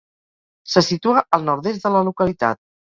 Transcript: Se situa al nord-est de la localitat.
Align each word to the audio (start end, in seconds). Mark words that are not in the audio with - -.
Se 0.75 0.83
situa 0.87 1.25
al 1.39 1.47
nord-est 1.51 1.87
de 1.87 1.97
la 1.99 2.05
localitat. 2.11 2.65